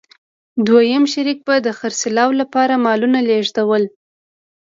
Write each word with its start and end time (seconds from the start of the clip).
دویم 0.67 1.03
شریک 1.13 1.39
به 1.47 1.55
د 1.61 1.67
خرڅلاو 1.79 2.29
لپاره 2.41 2.81
مالونه 2.85 3.19
لېږدول. 3.27 3.83